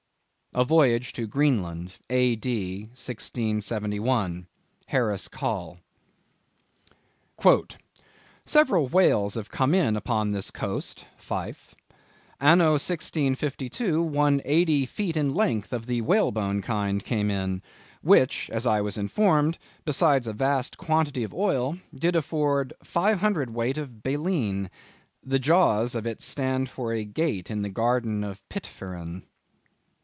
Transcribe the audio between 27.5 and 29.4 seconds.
the garden of Pitferren."